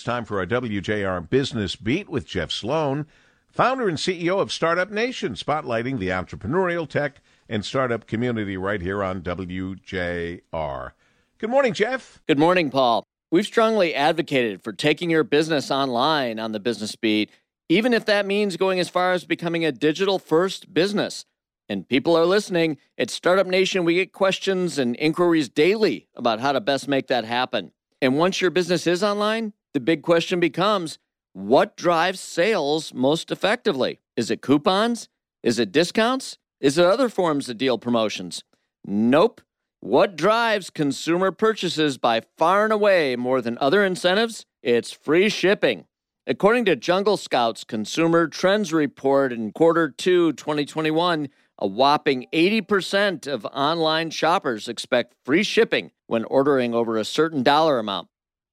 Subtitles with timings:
[0.00, 3.04] It's time for our WJR Business Beat with Jeff Sloan,
[3.50, 9.04] founder and CEO of Startup Nation, spotlighting the entrepreneurial tech and startup community right here
[9.04, 10.92] on WJR.
[11.36, 12.22] Good morning, Jeff.
[12.26, 13.04] Good morning, Paul.
[13.30, 17.30] We've strongly advocated for taking your business online on the Business Beat,
[17.68, 21.26] even if that means going as far as becoming a digital first business.
[21.68, 22.78] And people are listening.
[22.96, 27.26] At Startup Nation, we get questions and inquiries daily about how to best make that
[27.26, 27.72] happen.
[28.00, 30.98] And once your business is online, the big question becomes
[31.32, 34.00] what drives sales most effectively?
[34.16, 35.08] Is it coupons?
[35.42, 36.38] Is it discounts?
[36.60, 38.44] Is it other forms of deal promotions?
[38.84, 39.40] Nope.
[39.80, 44.44] What drives consumer purchases by far and away more than other incentives?
[44.62, 45.86] It's free shipping.
[46.26, 53.46] According to Jungle Scout's Consumer Trends Report in quarter two 2021, a whopping 80% of
[53.46, 58.09] online shoppers expect free shipping when ordering over a certain dollar amount.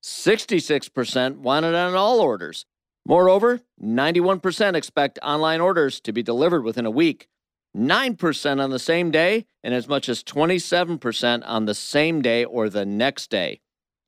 [0.08, 2.66] 66% want it on all orders.
[3.06, 7.28] Moreover, 91% expect online orders to be delivered within a week,
[7.76, 12.70] 9% on the same day, and as much as 27% on the same day or
[12.70, 13.60] the next day.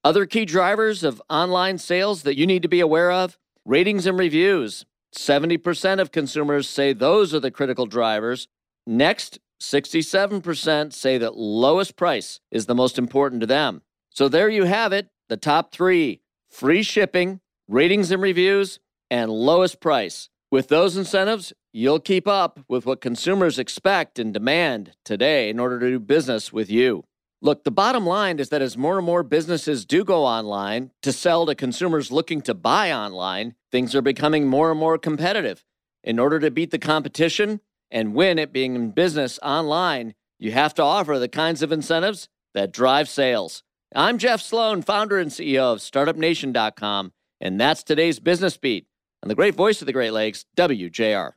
[0.01, 4.17] Other key drivers of online sales that you need to be aware of ratings and
[4.17, 4.85] reviews.
[5.13, 8.47] 70% of consumers say those are the critical drivers.
[8.87, 13.81] Next, 67% say that lowest price is the most important to them.
[14.11, 19.79] So there you have it the top three free shipping, ratings and reviews, and lowest
[19.79, 20.29] price.
[20.51, 25.79] With those incentives, you'll keep up with what consumers expect and demand today in order
[25.79, 27.03] to do business with you.
[27.41, 31.13] Look, the bottom line is that as more and more businesses do go online to
[31.13, 35.63] sell to consumers looking to buy online, things are becoming more and more competitive.
[36.03, 40.73] In order to beat the competition and win at being in business online, you have
[40.75, 43.63] to offer the kinds of incentives that drive sales.
[43.95, 48.85] I'm Jeff Sloan, founder and CEO of StartupNation.com, and that's today's Business Beat
[49.23, 51.31] on the great voice of the Great Lakes, WJR.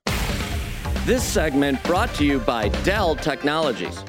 [1.06, 4.05] This segment brought to you by Dell Technologies.